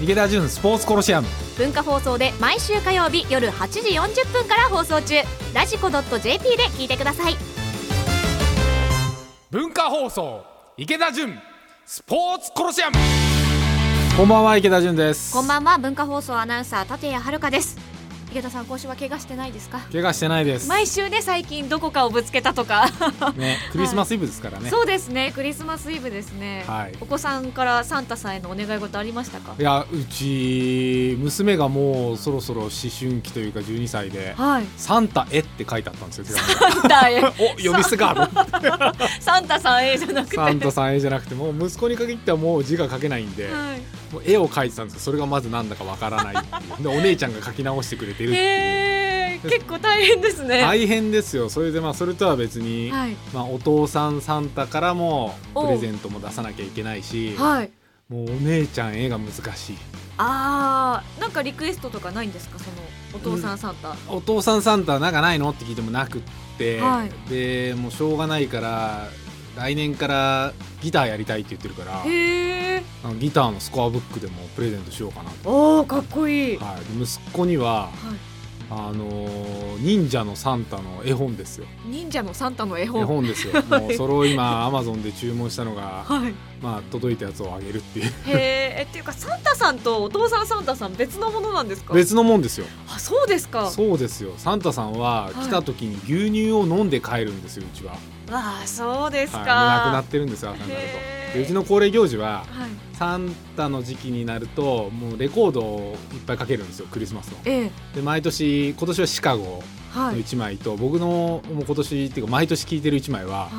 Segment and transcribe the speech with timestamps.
[0.00, 1.28] 池田純スポーツコロシアム。
[1.56, 5.14] 文化放送で毎週火曜日夜8時40分から放送中。
[5.54, 7.36] ラジコ .jp で聞いてください。
[9.50, 10.44] 文化放送
[10.76, 11.38] 池田純
[11.86, 12.96] スポーツコロシアム。
[14.16, 15.32] こんばんは池田純です。
[15.32, 17.78] こんばんは文化放送アナウンサー立谷遥です
[18.34, 19.78] 池田さん今週は怪我してないですか？
[19.92, 20.66] 怪我してないです。
[20.68, 22.90] 毎週ね最近どこかをぶつけたとか。
[23.38, 29.54] ねクリスマスイブですからね、はい、そうですねクリスマスイブですね、はい、お子さんからサンタさんへのお願い事ありましたか？
[29.56, 37.22] いやうち娘がもうそろそろ思春期というか12歳で、はい、サンタへって書いてあったんですよサンタへ。
[37.38, 38.28] お呼び捨てが
[39.20, 40.34] サンタさんへじゃなくて。
[40.34, 43.80] サンタさんへじゃなくてもう息子に限ってはもう字が書けないんで、はい、
[44.14, 46.34] もう絵を描いてたんですけどそれがまずなんだかわからない
[46.80, 49.50] でお姉ちゃんが書き直してくれてるっていう。
[49.50, 50.62] 結構大変ですね。
[50.62, 51.50] 大変ですよ。
[51.50, 57.70] それでまあそれとは別に、はい、まあ、お父さんサンタからもプレゼントも出さなきゃいけないし、はい、
[58.08, 59.76] もうお姉ちゃん絵が難しい。
[60.16, 62.58] あーなんかリクエストとかないんですか？
[62.58, 62.76] その
[63.14, 65.50] お父さんサンタ、うん、お父さんサンタなんかないの？
[65.50, 66.22] って聞いてもなくっ
[66.56, 69.08] て、はい、でもうしょうがないから
[69.56, 70.52] 来年から
[70.82, 75.80] ギターやりたいって言ってるからギターのスコアブックでもプレゼントしようかなと。
[75.80, 78.33] おかっこいい、はい、息子には、はい
[78.70, 79.06] あの
[79.78, 81.66] 忍者のサンタの絵本ですよ。
[81.86, 83.02] 忍者のサンタの絵本。
[83.02, 83.54] 絵本ですよ。
[83.68, 88.06] もうそれを今アマゾンで注文したのが、はい、まあ届いたやつをあげるっていう。
[88.06, 91.94] へえっていうかサンタさんとお父さんサンタさん別のものなんですか？
[91.94, 92.66] 別のもんですよ。
[92.88, 93.70] あそうですか。
[93.70, 94.32] そうですよ。
[94.38, 97.94] サンタさんは来た時に牛乳を飲んで帰るんですようちは。
[98.30, 107.38] ああそうですか、はい、亡くなってるんですよ朝になるとうちの恒例行事は、はい、サンタの時期になるともうレコードをいっぱいかけるんですよクリスマスの。
[107.44, 109.62] ええ、で毎年今年はシカゴ
[109.94, 113.50] の1枚と、はい、僕のもう今年っていうか毎年聴いてる1枚は、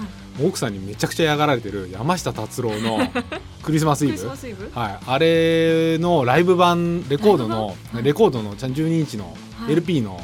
[0.44, 3.00] 奥さんにめちゃくちゃ嫌がられてる山下達郎の
[3.64, 4.28] クリスマスイブ。
[4.74, 9.36] はい、あれのライブ版レコードのレコードのちゃん12インチの
[9.70, 10.22] LP の、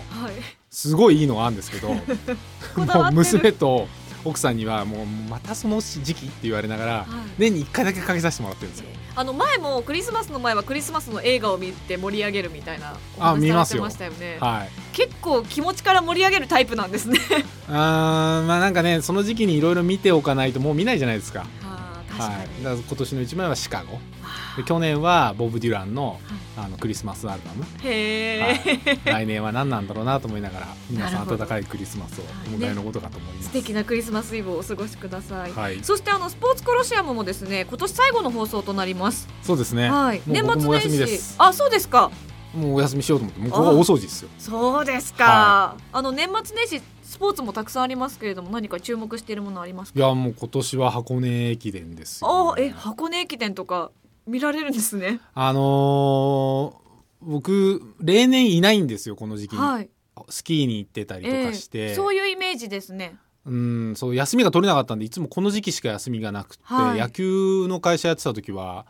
[0.69, 1.89] すごいいいのがあるんですけど
[2.75, 3.87] もう娘と
[4.23, 7.05] 奥さんにはもうまたその時期って言われながら、はい、
[7.39, 8.89] 年に1回だけかけさせてもらってるんですよ。
[9.13, 14.37] あの前もクリスマスの前はクリスマスの映画を見て盛り上げるみたいなお話されてましたよね。
[14.39, 17.19] はい、結構気持ちから盛り上げるタイプなんですね。
[17.67, 21.45] あまあなんかねその時期にいろいろ見ておかないともう見ないじゃないですか
[22.27, 23.99] はい、だ今年の一枚はシカゴ。
[24.55, 26.19] で去年はボブ・デュランの,、
[26.57, 27.63] あのクリスマスアルバム。
[27.83, 39.27] へえ、はい、来年は何なんだろうなと思いながら皆さん温かいクリスマスをお迎えのことかと思います、ね、素敵なクリスマスイブをお過ごしください、はい、そしてあのスポーツコロシアムもですね今年最後の放送となります。
[39.41, 41.35] そうですね、はい、年末年始。
[41.37, 42.11] あそうですか。
[42.53, 44.29] もうお休みしようと思ってもうここは大掃除ですよ。
[44.37, 49.99] そうですか、はい、あの年末年始スポーツもたくさんありますけれども何か注目しているものありますか？
[49.99, 53.91] いやもう今年は箱根駅伝ですよ、ね、あえ箱根駅伝とか
[54.25, 55.19] 見られるんですね。
[55.33, 56.73] あのー、
[57.21, 59.89] 僕例年いないんですよこの時期に、はい、
[60.29, 63.17] スキーに行ってたりとかして、えー、そういうイメージですね。
[63.45, 68.85] うんそう休みが取れなかったんでいつもこの時期しか休みがなくて、はい、野球の会社やってた時は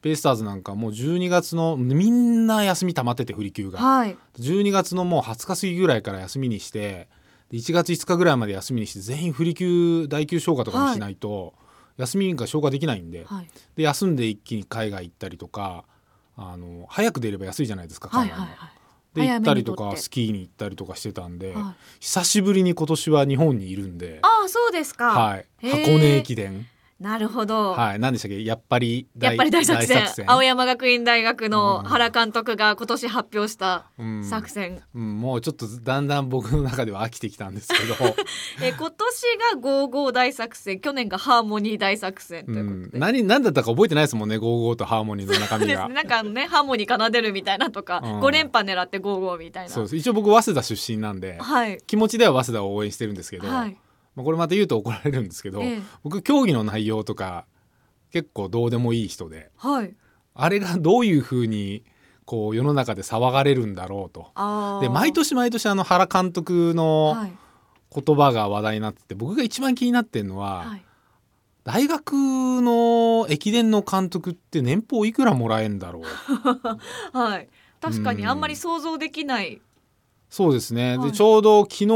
[0.00, 7.08] ベイスターズなんかもう12月のみんな休み溜まってて振り休が、はい、12月のもう20日過ぎぐらいから休みにして
[7.52, 11.50] 1月5日ぐらいまで休みにして全員振り休大休消化とかにしないと、は
[11.98, 13.24] い、休みが消化できないんで。
[13.24, 15.84] はい、で休んで一気に海外行ったりとか
[16.36, 18.46] あの早く出れば安いじゃないですか海外も。
[19.14, 24.18] で行ったりとかスキーに行ったりとかしてたんで、はい、久しぶりに今年は日本にいるんで。
[24.22, 26.66] ああそうですか、はい、箱根駅伝
[26.98, 27.72] なるほど。
[27.72, 30.06] はい、何でしたっけ、やっぱりやっぱり大作戦。
[30.26, 33.90] 青山学院大学の原監督が今年発表した
[34.22, 34.82] 作戦。
[34.94, 38.14] うん、うん、もうちょっとだんだん僕の中では飽きてきたんですけど。
[38.64, 38.96] え、今年
[39.52, 42.94] がゴーゴー大作戦、去年がハーモニー大作戦ということで。
[42.94, 45.88] うん、何、何だったか覚えてないですもんね、ゴーゴーとハーモニーの中身が。
[45.88, 49.70] ね、なんかね、ハーモニー奏でるみたいなとか、五、うん、連覇狙ってゴーゴーみたいな。
[49.70, 49.96] そうです。
[49.96, 53.48] 一応僕早稲田出身なんで、はい、気持ちでは早稲田を応援してるんですけど。
[53.48, 53.76] はい。
[54.16, 57.46] まあ、これまた言うと怒られるんですけど、ええ、僕競技の内容とか
[58.10, 59.94] 結構どうでもいい人で、はい、
[60.34, 61.84] あれがどういうふうに
[62.24, 64.32] こう世の中で騒がれるんだろうと。
[64.80, 67.16] で毎年毎年あの原監督の
[67.94, 70.84] 言葉が話題になってて、僕が一番気になってるのは、はい、
[71.64, 76.04] 大学の駅伝の監督って年俸いくらもらえんだろう。
[77.16, 77.48] はい。
[77.80, 79.60] 確かにあんまり想像できない、うん、
[80.28, 81.86] そうですね、はい、でちょうど昨日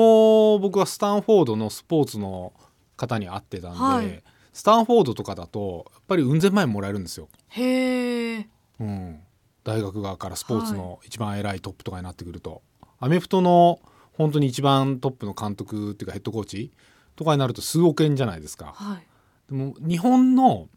[0.60, 2.52] 僕はスタンフォードのスポーツの
[2.96, 4.22] 方に会ってたんで、はい、
[4.52, 7.28] スタンフォードとかだとやっぱりうん千万円もらえるんですよ。
[7.48, 8.48] へえ。
[8.78, 9.20] うん。
[9.64, 13.80] 大学側からスポーツの一番偉いトップとかになってくると、はい、アメフトの
[14.12, 16.72] 本当に一番トップの監督っていうかヘッドコーチ
[17.16, 18.72] とかになると数億円じゃないですか。
[18.74, 19.06] はい、
[19.50, 20.68] でも日本の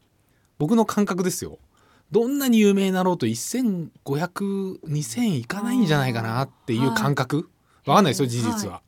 [0.59, 1.57] 僕の感覚ですよ。
[2.13, 7.45] どんなに有名になろうと15002000いかないんじゃないかなっていう感覚、はい、
[7.86, 8.81] 分かんないですよ事実は、は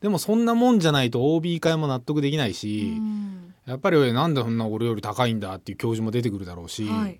[0.00, 3.00] い、でもそんなもんじゃないと OB 会も納得できないし、
[3.66, 7.16] やっぱりなんでそんな俺より高いんだっていう教授も出てくるだろうし、はい、やっ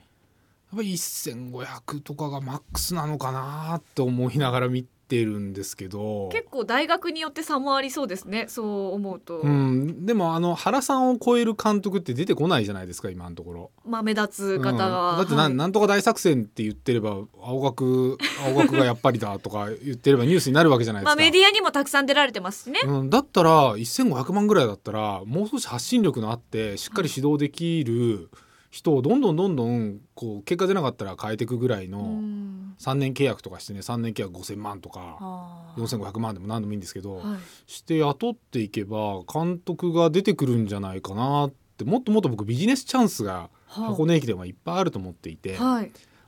[0.75, 6.31] ぱり1500とかがマックスなのかなって思いながら見てるんですけど。
[6.33, 8.47] 結構大学によって差もありそうですね。
[8.49, 13.71] そう思うと、うん、でもあの原さんを超える監督って出てこないじゃないですか今のところ。
[13.85, 18.17] まあ目立つ方が、うん、だってなはい、なんとか大作戦って言ってれば青学
[18.47, 21.17] 青学がやっぱりだとか言ってればニュースになるわけじゃないですか。
[21.17, 28.31] まあメディアにもたくさん出られてますしね、うん、だったら1500万ぐらいだったらもう少し発信力のあってしっかり指導できる
[28.73, 32.75] 人をどんどんどんどんこう結果出なかったら変えていくぐらいの、うん。
[32.79, 45.57] 3年契約とかしてね3年契約5,000万とか4,500万でも何でもいいんですけど、はい、して雇っていけば監督が出てくるんじゃないかなってもっともっと僕ビジネスチャンスが箱根駅伝はいっぱいあると思っていて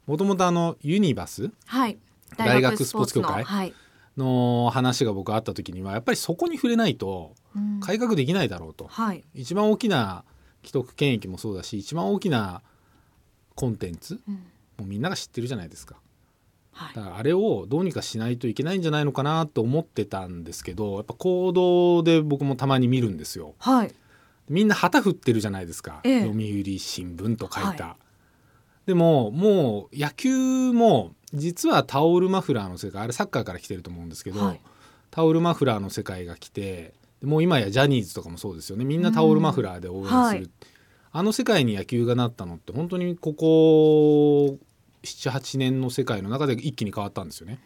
[0.07, 1.99] もともとあのユニバス、はい、
[2.37, 3.75] 大学スポーツ協会？
[4.17, 7.33] の話が僕あった時にはやっぱりそこに触れないと
[7.81, 8.89] 改革できないだろうと、
[9.35, 10.23] 一番大きな
[10.65, 12.63] 既得権益もそうだし一番大きな
[13.55, 14.41] コンテンツ、うん、も
[14.81, 15.97] うみんなが知ってるじゃないですか。
[16.95, 23.55] だからあれをどうにかしないといけないんじゃないのかなと思ってたんですけどやっぱ行動で僕もたまに見るんですよ。
[23.59, 23.95] はい、
[24.49, 27.85] みんな旗振ってるじゃないですか、ええ、読売新聞と書いた。
[27.85, 27.97] は
[28.87, 34.61] い、でももう野球も実はタオルマフラーの世界あれサッカーから来てると思うんですけど、はい、
[35.13, 36.93] タオルマフラーの世界が来て
[37.25, 38.85] もう今やジャニーズとかもそうですよね。
[38.85, 40.51] みんなタオルマフラーで応援する、はい、
[41.13, 44.59] あの世界に野球がなったのって本当にここ
[45.03, 47.61] 78年の世界の中で一気に変わったんですよね。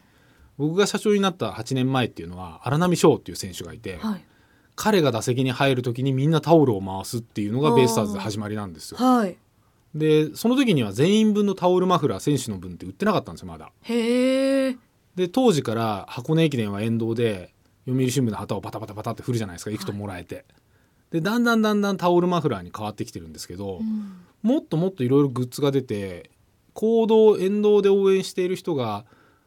[0.57, 4.25] 僕が社長になった8年前っていうのは荒波翔っていう選手がいて、はい、
[4.75, 8.97] 彼が打席に入る時にみんなタオルを回すっていうのがベイスターズで始まりなんですよ。
[8.97, 9.37] はい、
[9.95, 13.71] でその時には全員分のタオルマフラー選手の分って売ってなかったんですよまだ。
[13.83, 14.75] へ
[15.15, 17.53] で当時から箱根駅伝は沿道で
[17.89, 19.71] 読売新聞の旗をパタパタパタって振るじゃないですか。
[19.71, 20.35] 行くともらえて。
[20.35, 20.45] はい、
[21.11, 26.29] でだんだんだんだんタオルマフラーに変わってきてるんですけど、うん、もっともっといろいろグッズが出て
[26.73, 29.05] 行動沿道で応援している人が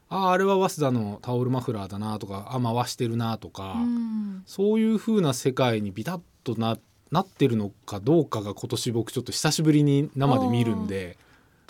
[0.08, 6.76] あああれは早稲田のタオルマフラーだなとかあ回してるなとか、うん、そういう風な世界にビタッとな
[7.10, 11.18] なってるのかどうかが今年僕ちょっと久しぶりに生で見るんで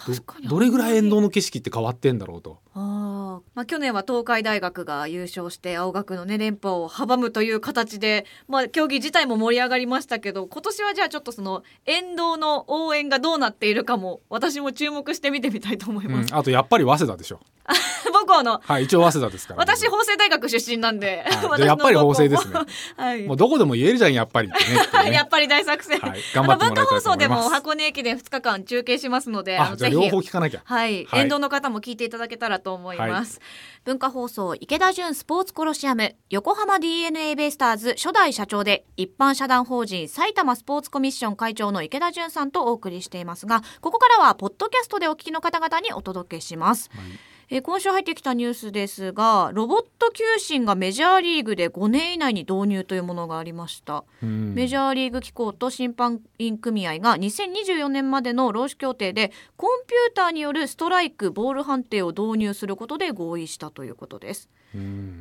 [0.06, 2.58] どどれぐらい沿道の景色って変わってんだろうと。
[3.36, 16.32] あまあ、去年は東海大学が優勝して青学の、ね、連覇を阻むという形で、まあ、競技自体も盛り上がりましたけど今年はじゃあちょっとその沿道の応援がどうなっているかも私も注目して見てみたいと思います。
[16.32, 18.01] うん、あとやっぱり早稲田でしょ母
[18.32, 18.60] 校の。
[18.64, 24.54] はい一応早稲田ですから、私法政大学出身なんで、はい、 やっぱり法政ですね、はい、もうどこでも言えるじゃんやっぱりね、
[25.04, 30.62] ね、 やっぱり大作戦、はい、頑張って文化放送でも箱根駅伝2日間中継しますのであじゃ両方聞かなきゃ。
[30.64, 33.40] はい、沿道の方も聞いていただけたらと思います、
[33.84, 36.14] 文化放送池田純スポーツコロシアム。
[36.30, 64.48] 横浜 DNA ベイスターズ初代社長で一般社団法人埼玉スポーツコミッション会長の池田純さんとお送りしていますがここからはポッドキャストでお聞きの方々にお届けします、はいえー、今週入ってきたニュースですがロボット球審がメジャーリーグで5年以内に導入というものがありました、メジャーリーグ機構と審判員組合が2024年までの労使協定でコンピューターによるストライクボール判定を導入することで合意したということです。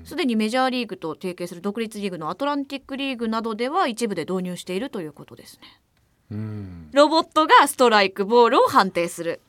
[0.05, 5.81] すでにメジャーリーグと提携する独立リーグのアトランティックリーグなどでは一部で導入しているということですね。
[6.93, 9.41] ロボットがストライクボールを判定する。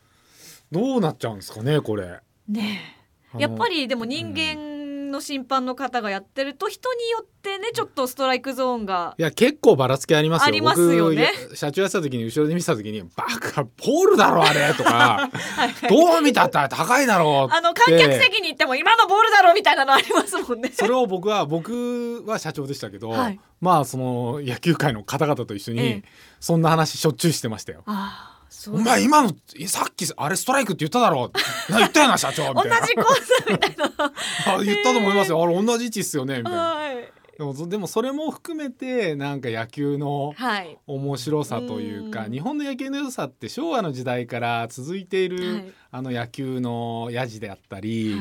[0.72, 2.80] どうなっちゃうんですかねこれね
[3.38, 4.72] やっぱりでも人間
[5.12, 10.46] の審判の方がやってると人によってねちょっとストライクゾーンがいや結構ばらつきありますよ。
[10.48, 11.30] ありますよね。
[11.54, 15.30] 社長やってた時に後ろで見てた時に「バカポールだろあれ」とか。
[15.30, 20.72] はい、どう見たって高いだろう」あの観客席に行っても今のボールだろうみたいなのありますもんね。
[20.72, 26.02] それを僕は僕は社長でしたけど、はい、まあその野球界の方々と一緒に
[26.40, 27.82] そんな話しょっちゅうしてましたよ。
[27.86, 28.31] あ
[28.70, 29.30] お前今の
[29.66, 31.30] さっきあれストライクって言っただろ。
[31.68, 32.52] 言ったよな社長。
[32.54, 32.80] みたいな。
[32.80, 34.60] 同じコースみたいな。
[34.64, 35.42] 言ったと思いますよ。
[35.42, 36.38] あれ同じ位置っすよね。
[36.38, 40.34] みたいな、はい、でもでもそれも含めてなんか野球の
[40.86, 48.20] 面白さというか、はい、日本の野球の良さって昭和の時代から続いている、はい、あの野球のやじであったり、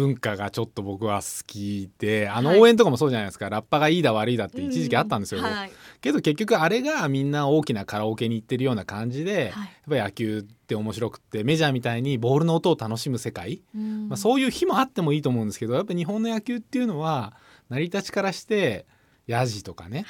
[0.00, 9.50] 文化がちょっと僕は好きであの応援とかもそうじゃないですか、はい、ラッパがいいだ悪いだって一時期あったんですよ、はい、けど結局あれがみんな大きなカラオケに行ってるような感じで、はい、やっ
[9.88, 13.62] ぱ野球って面白くってメジャーみたいにボールの音を楽しむ世界、
[14.08, 17.34] まあ、そういう日もあってもいいと思うんですけどやっぱ日本の野球っていうのは
[17.68, 18.86] 成り立ちからして
[19.26, 20.06] ヤジとかね、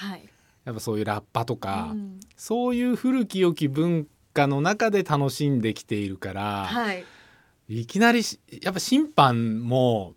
[0.65, 7.05] やっぱそういうラッパとか、うん、そういう古き良き文化の中で楽しんできているから、はい、
[7.73, 8.23] いきなり
[8.63, 10.15] やっぱ審判も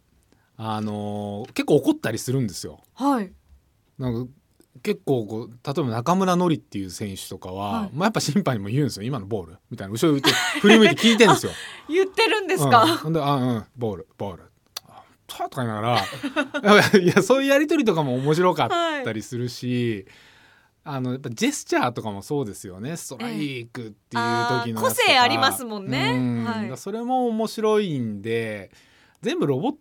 [0.57, 2.81] あのー、結構怒ったりするんですよ。
[2.95, 3.31] はい、
[3.99, 4.31] なんか
[4.81, 9.05] 結構こう例えば中村典っていう選手とかは、はい、まあ、やっぱ審判にも言うんですよ。
[9.05, 9.57] 今のボール。
[9.69, 10.31] みたいな後ろて
[10.61, 11.51] 振り向いて聞いてるんですよ。
[11.89, 14.43] 言ってるんですか、うん、であうんボールボール。
[15.27, 16.01] とか言いながら。
[16.99, 20.05] いやそういうやり取りとかも面白かったりするし、はい、
[20.85, 23.93] あのやっぱジェスチャーとかもそうですよねストライクっていう
[24.63, 28.69] 時の個性ありますもんね、はい、それも面白いんで
[29.21, 29.75] 全部ロボッ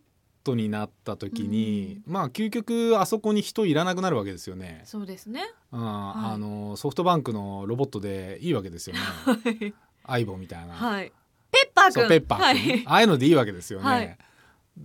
[0.45, 4.83] トになった時に、うん、まあ究極あそこに人いらなくなるわけですよね。
[4.85, 5.43] そうですね。
[5.73, 9.75] うん、はい、あのソフトバンクのロボットでいいわけですよね。
[10.05, 10.75] アイボみたいな。
[10.75, 11.13] はい。
[11.51, 12.09] ペッパーくん。
[12.09, 13.85] ペッパーはい、ああいうのでいいわけですよね。
[13.85, 14.19] はい、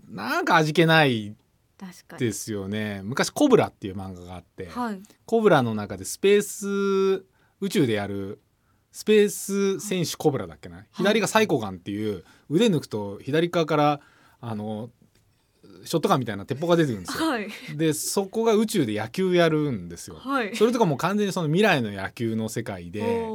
[0.09, 1.35] なんか味気ない
[2.17, 3.01] ですよね。
[3.03, 7.25] 昔コブラっていう漫画があって、はい、コブラの中でスペース
[7.61, 8.39] 宇宙でやる
[8.91, 13.99] スペース選手コブラだっけな、左がサイコガンっていう腕抜くと左側から
[14.41, 14.89] あの
[15.83, 17.27] ショットガンみたいな鉄砲が出てくるんですよ。
[17.27, 20.15] はい、でそこが宇宙で野球やるんですよ。
[20.15, 23.29] はい、それとかも完全にその未来の野球の世界で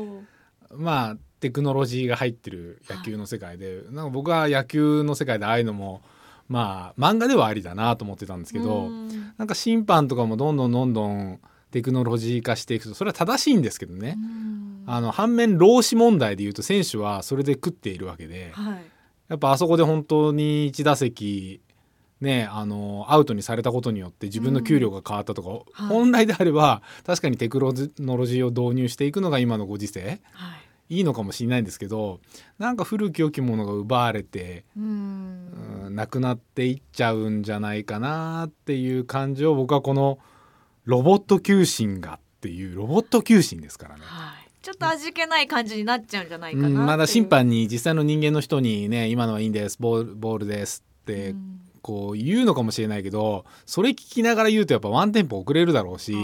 [0.70, 6.02] まあテクノロジーが入ってる野球の世界で、なんか僕は野球の世界でああいうのも
[6.48, 9.08] まあ漫画ではありだなと思ってたんですけどん。
[9.38, 14.16] なんか審判とかもどんどんどんどんテクノロジー化していくとそれは正しいんですけどね。
[14.86, 18.82] あの反面労使問題でいうと選手はそれで食っているわけで、はい、
[19.28, 21.60] やっぱあそこで本当に1打席
[22.20, 25.54] ね、あのアウトにされたことによって自分の給料が変わったとか、うん。
[25.56, 30.61] はい、本来であれば確かにテクノロジーを導入していくのが今のご時世、はい、
[30.92, 32.20] いいのかもしれないんですけど
[32.58, 40.18] なんか古き良きものが奪われてうんなくなっていっちゃうんじゃないかなっていう感じを僕はこの
[40.84, 44.02] ロボット求心がっていうロボット求心ですからね。
[44.04, 51.34] はいちょっと味気ない感じになっちゃうんじゃないかな、まだ審判に実際の人間の人にね今のはいいんですボールボールですって
[51.80, 56.14] こう言うのかもしれないけどそれ聞きながら言うとやっぱワンテンポ遅れるだろうし。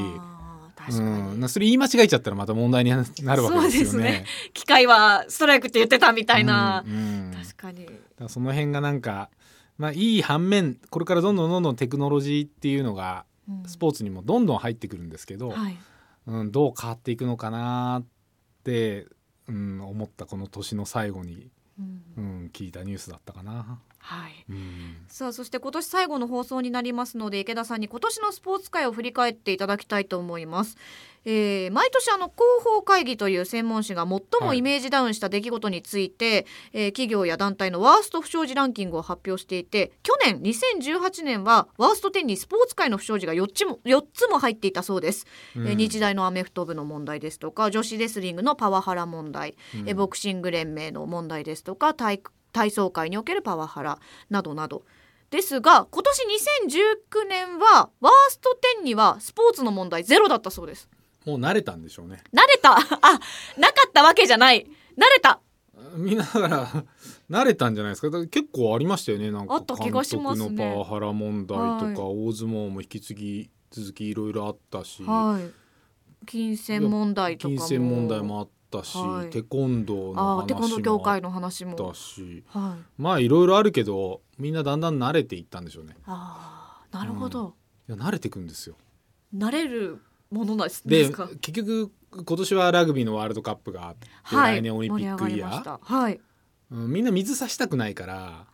[0.90, 2.96] うん、それ言い間違えちゃったらまた問題にな
[3.36, 4.10] るわけですよね。
[4.10, 4.24] ね。
[4.54, 6.96] 機械はストライクって言ってたみたいな、うんう
[7.30, 7.86] ん、確かに。
[8.28, 9.30] その辺がなんか、
[9.76, 13.24] まあ、いい反面これからどんどんどんどんテクノロジーっていうのが
[13.66, 15.78] スポーツにもどんどん入ってくるんですけど、うんはい、
[16.26, 18.06] うん、どう変わっていくのかなっ
[18.64, 19.06] て、
[19.48, 23.80] うん、思ったこの年の最後に、うん、聞いたニュースだったかな。
[24.00, 24.46] はい、
[25.08, 30.76] さあそして今年最後の放送になりますので池田さんに今年のスポーツ界を振り返っていただきたいと思います、
[31.24, 52.22] えー、毎年あの広報会議という専門誌が最もイメージダウンした出来事について、はい、えー、企業や団体のワースト不祥事ランキングを発表していて去年2018年はワースト10にスポーツ界の不祥事が4つも ,4 つも入っていたそうです、うん、えー、日大のアメフト部の問題ですとか女子レスリングのパワハラ問題、うん、えボクシング連盟の問題ですとか体
[52.52, 53.98] 体操界におけるパワハラ
[54.30, 54.84] などなど。
[55.30, 56.22] ですが今年
[57.20, 60.88] 2019年はワースト10にはスポーツの問題ゼロだったそうです
[61.28, 62.22] もう慣れたんでしょうね。
[62.32, 62.76] 慣れた？
[62.78, 62.78] あ
[63.58, 64.66] なかったわけじゃない。
[64.96, 65.40] 慣れた。
[65.96, 66.84] 見ながら
[67.30, 68.26] 慣れたんじゃないですか？
[68.26, 69.30] 結構ありましたよね。
[69.30, 77.58] なんか監督のパワハラ問題とか、はい、大相撲も引き継ぎ続きいろいろあったし、はい、金銭問題とかも。
[77.58, 81.74] 金銭問題もあっったし、はい、テコンドーの話もテコンドー業界の話も。
[81.76, 85.96] だし、はい、まあいろいろあるけどみんなだんだん慣れていったんでしょうね。
[86.06, 87.54] ああなるほど、
[87.88, 88.76] うん、いや慣れていくんですよ。
[89.34, 96.20] 慣れるものなんですで結局今年はラグビーのワールドカップがあって、はい、来年オリンピックイヤー、はい。
[96.70, 98.46] うん、みんな水さしたくないから。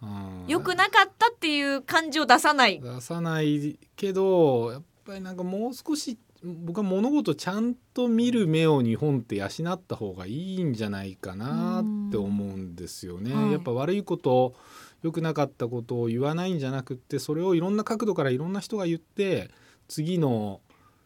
[0.00, 2.80] うん、よくなかったっていう感じを出さない。
[2.80, 13.34] 出さないけどやっぱりなんかもう少し僕は物事ちゃんと見る目を日本って養った方がいいんじゃないかなって思うんですよね。
[13.34, 14.54] はい、やっぱ悪いこと
[15.02, 19.50] 良くなかったことを言わないんじゃなくってそれをいろんな角度からいろんな人が言って
[19.88, 20.60] 次の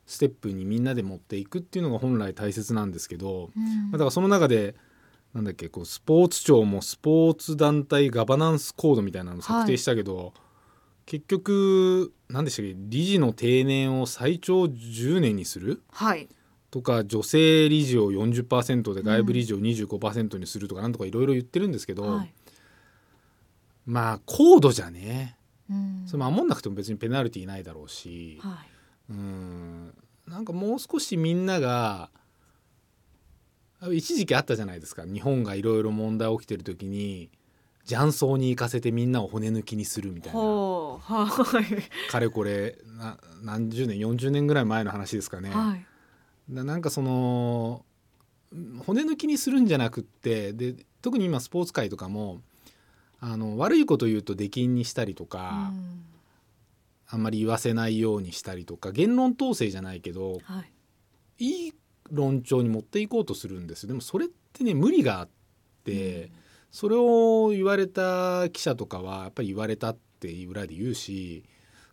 [0.07, 3.51] ステップにみんなで持っていくっていうのが本来大切なんですけど、
[3.93, 4.75] だからその中で
[5.33, 10.33] なんだっけこうスポーツ庁もスポーツ団体ガバナンスコードみたいなの策定したけど、はい
[11.07, 16.29] 結局何でしたっけ理事の定年を最長10年にする、はい、
[16.71, 22.33] とか女性理事を40%で外部理事を25%にするとかなんとかいろいろ言ってるんですけど、はい、
[23.85, 25.37] まあ高度じゃね、
[25.71, 28.72] うん、それ守んなくても別にペナルティーないだろうし、はい、
[29.11, 29.95] うん。
[30.27, 32.11] なんかもう少しみんなが
[33.91, 35.05] 一時期あったじゃないですか。
[35.05, 37.31] 日本がいろいろ問題起きてる時に
[37.85, 41.29] 雀荘に行かせてみんなを骨抜きにするみたいな、は
[42.09, 45.51] い、かれこれな何十年40年ぐらい前の話ですかね。
[45.51, 45.85] はい、
[46.49, 47.85] なんかその
[48.87, 52.41] 骨抜きにするんじゃなくってで特に今スポーツ界とかも
[53.21, 55.73] あの悪いこと言うと出禁にしたりとか、
[57.13, 60.65] あんまり言わせないようにしたりとか言論統制じゃないけど、は
[61.39, 61.75] い、いい
[62.11, 63.89] 論調に持っていこうとするんですよ。
[63.89, 65.29] でもそれってね無理があっ
[65.85, 66.31] て、うん、
[66.71, 71.45] それを言われた記者とかはやっぱり言われたって裏で言うし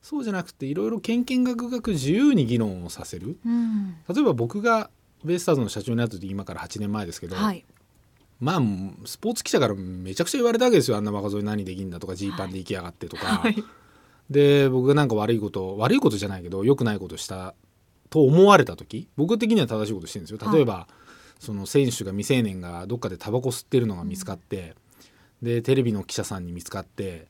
[0.02, 4.90] そうじゃなくていろいろけんけんがくがく自由に議論をさせる、うん、例えば僕が
[5.26, 7.66] ベイスターズの社長になった時今から8年前ですけど、はい、
[8.40, 8.62] まあ
[9.06, 10.96] スポーツ記者からめちゃくちゃ言われたわけですよ。
[10.96, 13.62] あんな若造に何できんだとかジーパンで行きやがってとか、はい、
[14.30, 17.56] で僕がなんか悪いこと悪いことじゃないけど良くないことした
[18.10, 24.76] と思われた時僕的には正しいことしてるんですよ例えば、はい、その選手が未成年がどっかでタバコ吸ってるのが見つかって、
[25.42, 27.28] うん、でテレビの記者さんに見つかって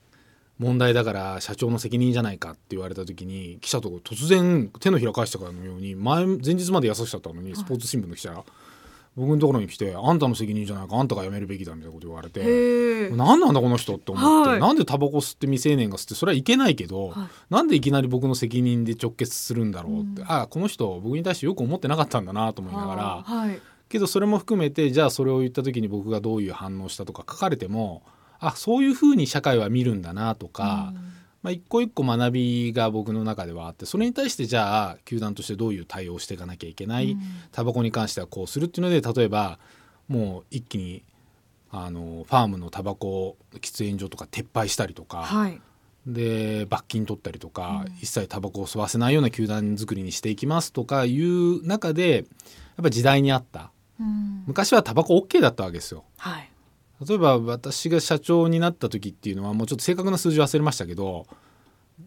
[0.58, 8.44] 問題だから社長の責任じゃないかって言われた時に記者と突然手のひら返したかのように前前日まで優しかったのにスポーツ新聞の記者が。
[9.16, 28.02] 僕のところに来て「あんたの責任じゃないかあんたが辞めるべきだ」みたいなこと言われて何なんだこの人って思って、はい、なんでタバコ吸って未成年が吸ってそれはいけないけど、はい、なんでいきなり僕の責任で直結するんだろうって、うん、ああこの人僕に対してよく思ってなかったんだなと思いながら、はい、けどそれも含めてじゃあそれを言った時に僕がどういう反応したとか書かれても
[28.38, 37.16] あそういうふうに社会は見るんだなとか、うんまあ、一個一個学びが僕の中ではあってそれに対してじゃあ球団としてどういう対応をしていかなきゃいけない
[37.52, 39.58] タバコに関してはこうするっていうので例えば
[40.08, 41.02] もう一気に
[41.70, 45.60] あのファームのタバコ喫煙所とか撤廃したりとか、はい、
[46.06, 52.24] で罰金取ったりとか、うん、一切タバコを吸わせないような球団作りにしていきますとかいう中でやっ
[52.82, 53.70] ぱ時代に合った、
[54.00, 56.04] うん、昔はタバコ OK だったわけですよ。
[56.18, 56.50] はい
[57.06, 61.26] 例えば私が社長になった時っていうのはもうちょっと正確な数字忘れましたけど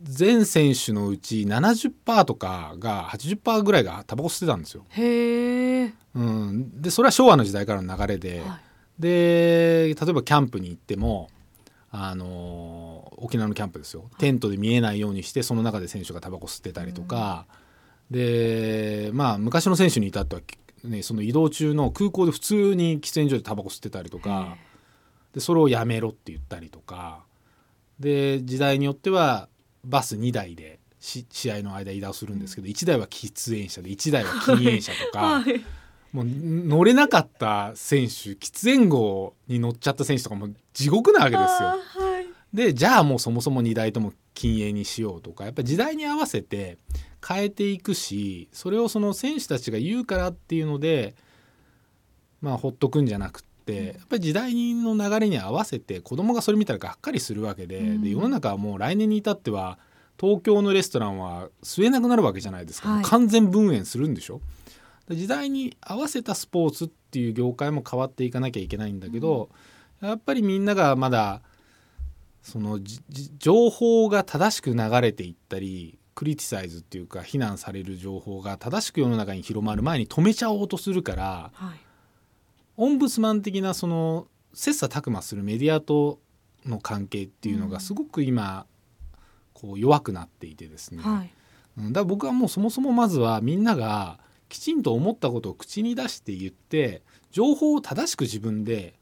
[0.04, 4.86] 全選手のうち70%とかが80%ぐらいがタバコ吸ってたんですよ。
[4.90, 5.86] へ
[6.16, 11.30] うん、でそれは昭和の時代からの流れで、はい、で例えばキャンプに行っても
[11.92, 14.10] あの沖縄のキャンプですよ。
[14.18, 17.46] テントで見えないようにしてその中で選手がタバコ吸ってたりとか、
[18.12, 20.42] うん、でまあ昔の選手に至っては、
[20.84, 24.58] ね、その移動中の空港で普通に喫煙所でタバコ吸ってたりとか。
[25.34, 27.24] でそれをやめろって言ったりとか
[28.00, 29.50] で時代によっては
[29.84, 35.62] バス2台で試合の間移動するんですけど、うん、1台は喫煙者で1台は禁煙者とか、はいはい、
[36.14, 41.70] もう乗れなかった選手喫煙号に乗っちゃった選手とかも地獄なわけですよ。
[41.70, 46.78] はい、でじゃあもうそもそも2台とも禁煙にしようとかやっぱり時代に合わせて
[47.26, 51.16] 変えていくしそれをその選手たちが言うからっていうので
[52.42, 53.53] まあほっとくんじゃなくて。
[53.64, 59.80] ってやっぱり時代の流れに合わせて子供がそれ見たらがっかりするわけでうん、で世の中はもう来年に至っては
[60.20, 64.42] 東京のレストランは吸えなくなるわけじゃないですか、はい、完全分煙するんでしょ？
[65.10, 69.50] 時代に合わせたスポーツっていう業界も変わっていかなきゃいけないんだけど、
[70.02, 71.42] うん、やっぱりみんながまだ
[72.42, 72.80] その
[73.38, 81.80] 情報が正しく流れていったりクリティサイズっていうか非難される情報が正しく世の中に広まる前に止めちゃおうとするから、はい
[82.78, 86.20] オンブスマン的なその切磋琢磨するメディアと
[86.66, 88.66] の関係っていうのがすごく今
[89.54, 91.32] こう弱くなっていてですね、はい、
[91.78, 98.94] だから僕はもうそもそもまずはみんながきちんと思ったことを口に出して言って情報を正しく自分で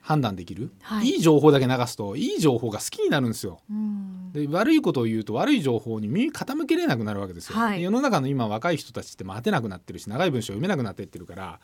[0.00, 3.60] 判断できる、うんはい、いい情報だけ流すといい情報が好きになるんですよ。
[3.70, 7.58] うん、で悪いことを言うと悪い情報に耳傾けれなくなるわけですよ。
[7.58, 11.60] はい、世の中の今若い人たちって待てなくなってるし長い文章読めなくなってってるから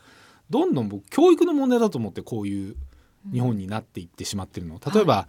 [0.49, 2.75] どんどん僕教育の問題だと思ってこういう
[3.31, 4.79] 日本になっていってしまってるの。
[4.93, 5.25] 例えば、はい、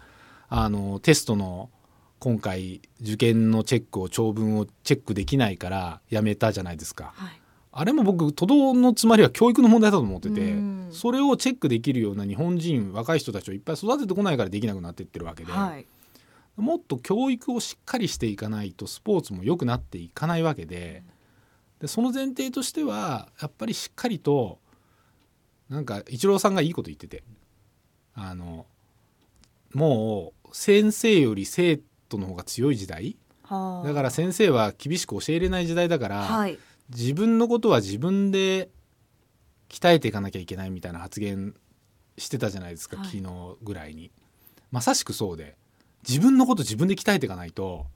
[0.50, 1.70] あのテストの
[2.18, 7.12] 今回受験のチェックを長文をチェックできないからやめたじゃないですか。
[7.14, 7.40] はい、
[7.72, 10.54] あれも僕都道のつまりは教育の問題だと思ってて
[10.90, 15.86] それをチェックできるような日本人若い人たちをいっぱい育ててこないからできなくなっていってるわけで、はい、
[16.56, 21.02] もっと教育をしっかりしていかないとスポーツも良くなっていかないわけで
[21.80, 24.58] でその前提としてはやっぱりしっかりと
[25.68, 27.22] なんかイチローさんがいいこと言ってて。
[28.16, 28.66] あの
[29.74, 33.16] もう先生より生徒の方が強い時代。
[33.48, 38.70] だから先生は厳しく教えれない時代だから、はい、自分のことは自分で
[39.68, 41.54] 鍛えていかなきゃいけないみたいな発言
[42.18, 44.10] してたじゃないですか、はい、昨日ぐらいに。
[44.72, 45.56] まさしくそうで。
[46.08, 47.86] 自分のこと自分で鍛えていかないと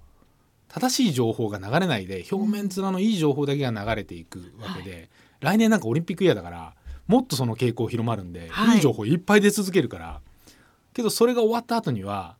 [0.69, 5.09] 正しい情報が流れないで表面面のいい情報だけが流れていくわけで、はい、
[5.41, 6.75] 来年なんかオリンピックイヤーだから
[7.11, 10.21] もっとその傾向広まるんで、はい、いい情報いっぱい出続けるから。
[10.93, 12.37] けどそれが終わった後には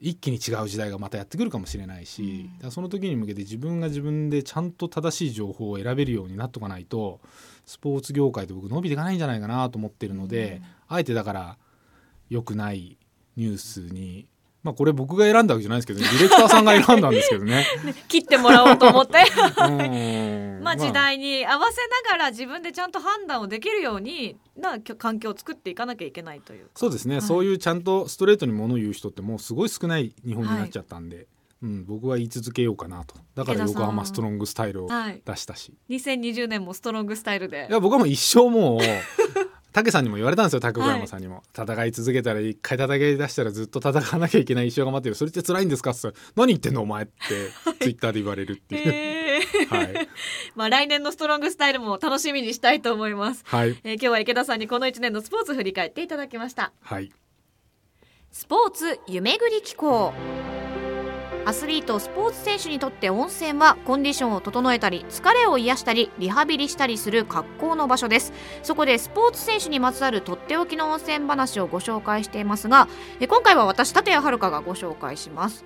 [0.00, 7.20] 一気に違う時代がまたやってくるかもしれないし、うん、その時に向けて自分が自分でちゃんと正しい情報を選べるようになっとかないと
[7.66, 11.58] スポーツ業界って僕伸びていかないんじゃないかなと思ってるので、うん、あえてだから
[12.30, 12.98] 良くない
[13.36, 14.26] ニュースに
[14.62, 17.66] まあこれ僕が選んだわけじゃないですけど、ね、ディレクターさんが選んだんですけどね。
[18.08, 19.18] 切ってもらおうと思って。
[20.62, 31.26] まあ時代に合わせながら自分でちゃんと判断をできるようにな環境を作っていかなきゃいけないというそうですね、はい、そういうちゃんとストレートにものを言う人ってもうすごい少ない日本になっちゃったんで、はい。
[31.62, 33.16] うん、僕は言い続けようかなと。
[33.34, 34.88] だから横浜ストロングスタイルを
[35.26, 37.66] 出したし、はい、2020年もストロングスタイルで。
[37.68, 38.80] いや僕はもう一生もう
[39.72, 45.14] 武さんにも言われたんですよ拓小山さんにも、はい、戦い続けたら一回戦い出したらずっと戦わなきゃいけない一生が待ってる。
[45.14, 45.90] それって辛いんですか？
[45.92, 47.12] っ て何言ってんのお前って
[47.80, 50.08] ツイッターで言われるっていう、 えー、はい、
[50.56, 56.72] まあ来年のストロングスタイルも楽しみにしたいと思います、はい、えー、今日は池田さんにこの1年のスポーツ振り返っていただきました。
[56.82, 57.12] はい。
[58.32, 60.12] スポーツ夢ぐり機構
[61.46, 68.32] アスリートスポーツ選手にとって温泉はコンディションを整えたり疲れを癒したりリハビリしたりする格好の場所です。
[68.62, 72.88] そこでスポーツ選手にまつわるとっておきの温泉話をご紹介していますが
[73.26, 75.64] 今回は私立谷遥がご紹介します。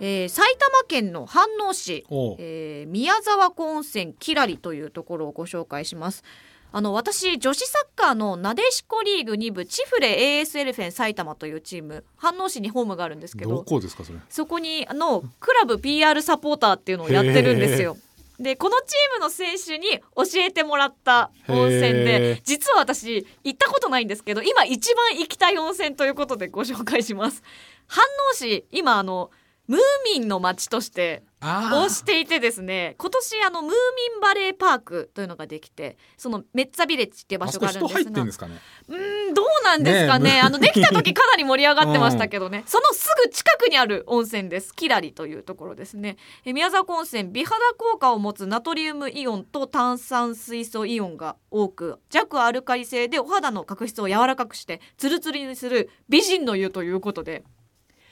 [0.00, 2.06] えー、埼玉県の飯能市、
[2.38, 6.24] えー、宮沢湖温泉きらりというところをご紹介します
[6.72, 14.18] あの私女子サッカーのなでしこリーグ2部チフレ AS エルフェン埼玉というチーム飯能市にホームがあるんですけどどこですかそれ？
[14.28, 17.96] そこにあのクラブ PR サポーターっていうのをやってるんですよ。
[18.38, 27.42] でこのチームの選手に教えてもらった温泉で実は私行ったことないんですけど今一番行きたい温泉ということでご紹介します。
[27.86, 29.30] 飯能市今あの
[29.66, 29.80] ムー
[30.18, 33.74] ミンの街としてをしていてですね今年あのムーミ
[34.18, 38.54] ンバレーパークというのができてそのメッツァビレッジっていう場所があるんですがですか、ね、
[38.88, 44.74] うんどうなんですかね、ね、あのできた時かなり盛り上がってましたけどね、うん、そのすぐ近くにある温泉です。
[44.74, 46.16] キラリというところですね。
[46.44, 57.44] え宮沢温泉美肌効果を持つナトリウムイオンと炭酸水素イオンが多く弱アルカリ性でお肌の角質を柔らかくしてツルツルにする美人の湯ということで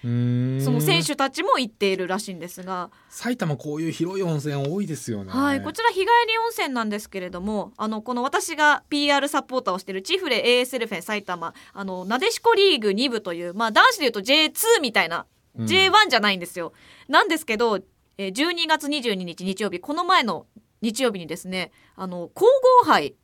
[0.03, 2.91] その選手たちも行っているらしいんですが。
[3.09, 5.33] 埼玉こういう広い温泉多いですよね。
[5.33, 6.07] はいこちら日帰り
[6.39, 16.73] 温泉なんですけれどもあのこの私が PR サポーターをしているチフレ ASL フェン埼玉あのなでしこリーグ2部というまあ男子でいうと J2 みたいな、うん、J1 じゃないんですよ。
[17.09, 17.81] なんですけど
[18.19, 20.47] 12月22日日曜日この前の
[20.81, 22.47] 日曜日にですねあの皇
[22.85, 23.17] 后杯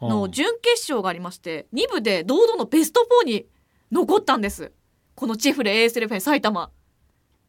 [0.00, 3.46] の準決勝がありまして、2部で堂々のベスト4に
[3.90, 4.72] 残ったんです
[5.16, 6.70] このチェフレ AS レフェン埼玉。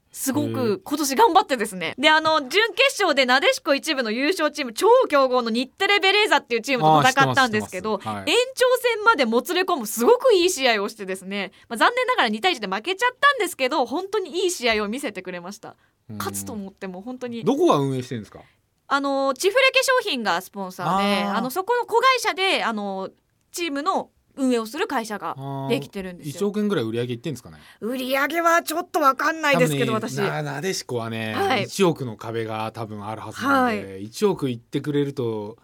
[0.10, 1.94] すごく今年頑張ってですね。
[2.00, 15.76] で、あの、準決勝でなでしこ一部の優勝チーム、超強豪の日テレベレーザっていうチームと戦ったんですけど、はい、延長戦までもつれ込むすごくいい試合をしてですね、まあ、残念ながら2対1で負けちゃったんですけど、本当にいい試合を見せてくれました。
[16.18, 17.44] 勝つと思っても本当に。
[17.44, 18.40] どこが運営してるんですか？
[18.88, 23.10] あの、チフレ化粧品がスポンサーで、あの、そこの子会社で、あの、
[23.52, 25.36] チームの運営をする会社が
[25.70, 26.48] できてるんですよ。
[26.48, 27.58] 1億円ぐらい売り上げいってんですかね。
[27.82, 30.18] 売り上げはちょっとわかんないですけど、私。
[30.18, 35.58] ななでしこはね、はい、1億の壁が多分あるはずなので、はい、1億いってくれると。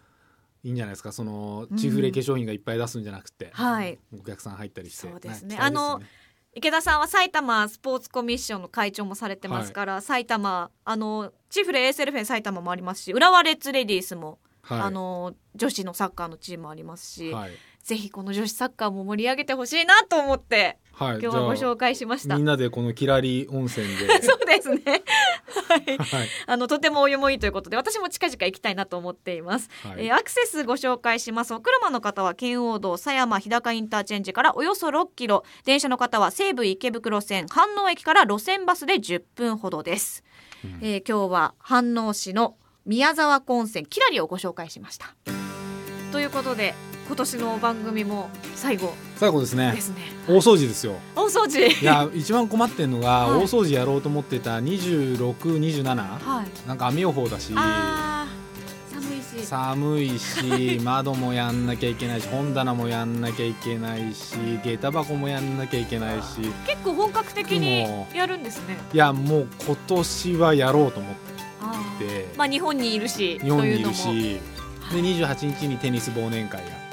[0.66, 1.12] いいんじゃないですか。
[1.12, 5.10] そのチフレ化粧品がいっぱい出すんじゃなくて、はい、お客さん入ったりして。
[5.10, 6.02] そうですね、ね、あの
[6.56, 17.52] 池田さんは埼玉スポーツコミッションの会長もされてますから、はい、埼玉あのチフレ ASL フェン埼玉もありますし浦和レッズレディースも、はい、あの女子のサッカーのチームもありますし、はい、
[17.84, 22.38] ぜひこの女子サッカーも盛り上げてほしいなと思って、はい、今日はご紹介しました。
[22.38, 24.22] みんなでこのキラリ温泉で。
[24.24, 25.04] そうですね。
[25.68, 31.54] はい、 はい、あのとてもお湯もいいということで私も近々行きたいなと思っています、はい、えー、アクセスご紹介します。
[31.54, 40.24] お車の方は県央道狭山日高インターチェンジからおよそ6キロ電車の方は西武池袋線飯能駅から路線バスで10分ほどです、
[40.64, 45.14] うん、えー、今日は飯能市の宮沢湖温泉キラリをご紹介しました。
[46.14, 46.76] ということで
[47.14, 49.72] 今年の番組も最後最後ですね。
[49.72, 49.98] ですね。
[50.28, 50.96] 大掃除ですよ。
[51.16, 51.60] 大掃除。
[51.68, 57.54] いや一番困ってんのが、 はい、大掃除やろうと思ってた2627、はい、なんか雨予報だし。
[57.54, 59.46] 寒いし。
[59.46, 66.40] 寒いし 窓もやんなきゃいけないし本棚もやんなきゃいけないし下駄箱もやんなきゃいけないし。
[66.66, 68.76] 結構本格的にやるんですね。
[68.92, 71.14] いやもう今年はやろうと思っ
[72.00, 72.28] て。
[72.36, 74.40] まあ日本にいるし日本にいるし
[74.94, 76.84] で28日にテニス忘年会が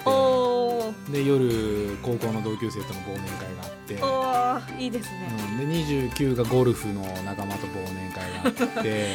[1.13, 4.81] で夜高校の同級生との忘年会があって。
[4.83, 5.29] いいですね、
[5.61, 9.09] うん、で29がゴルフの仲間と忘年会があって。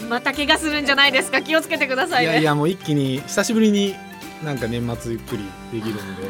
[0.10, 1.40] また怪我するんじゃないですか？
[1.40, 3.94] 気をつけてください、ね、いやいやもう一気に久しぶりに
[4.44, 6.22] なんか年末ゆっくりできるんで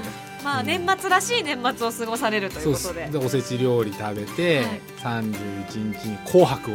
[0.47, 3.09] まあ年末らしい年末を過ごされるということで。
[3.09, 4.81] でおせち料理食べて、はい、
[5.27, 6.71] 31日に「紅白」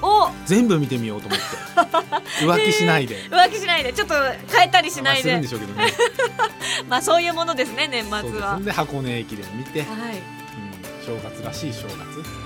[0.00, 1.44] を全部見てみようと思って。
[2.46, 3.92] 浮気しないで、浮気しないで。
[3.92, 4.14] ちょっと
[4.52, 5.92] 変えたりしないで、まあ、するんでしょうけどね。
[6.88, 8.60] まあそういうものですね年末は。
[8.62, 9.88] で箱根駅伝見て、はい。
[11.04, 11.98] 正月らしい正月。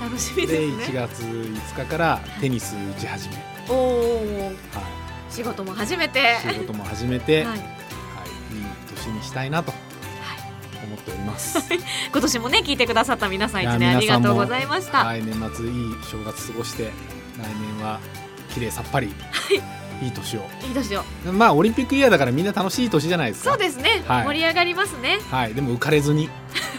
[0.03, 0.77] 楽しみですね。
[0.79, 3.35] で1月5日からテニス打ち始め。
[3.69, 4.55] おお、はい、
[5.29, 6.39] 仕事も始めて。
[6.41, 7.65] 仕事も始めて、 はい、はい、いい
[8.95, 9.75] 年にしたいなと
[10.85, 11.59] 思っております。
[12.13, 15.05] 今年もね聞いてくださった皆さん一年ありがとうございました。
[15.05, 15.73] はい年末いい
[16.11, 16.91] 正月過ごして来
[17.79, 18.01] 年は
[18.55, 19.09] 綺麗さっぱり、
[20.03, 20.07] い。
[20.07, 20.41] い年を。
[20.67, 21.05] いい年を。
[21.33, 23.51] まあオリンピックイヤーだからみんな楽しい年じゃないですか。
[23.51, 25.21] そうですね、はい、盛り上がりますね。
[25.31, 25.55] はい。
[25.55, 26.29] でも浮かれずに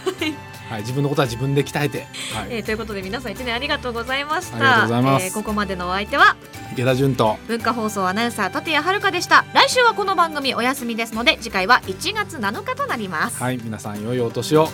[0.68, 2.48] はい、自分のことは自分で鍛えて、はい。
[2.50, 4.56] えー、ということで皆さん一年ありがとうございました。
[4.56, 6.36] ありがとうございます、えー、ここまでのお相手は？
[6.72, 7.36] 池田純と。
[7.46, 9.44] 文化放送アナウンサー立谷遥でした。
[9.54, 13.42] 来週はこの番組お休みですので次回は1月7日となります。
[13.42, 14.68] はい皆さん良いお年を